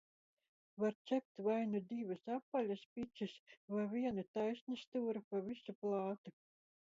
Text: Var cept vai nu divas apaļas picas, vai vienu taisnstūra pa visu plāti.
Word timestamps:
Var 0.79 0.95
cept 1.09 1.41
vai 1.47 1.57
nu 1.73 1.81
divas 1.91 2.23
apaļas 2.37 2.85
picas, 2.95 3.35
vai 3.75 3.85
vienu 3.93 4.25
taisnstūra 4.39 5.23
pa 5.31 5.43
visu 5.51 5.77
plāti. 5.85 6.35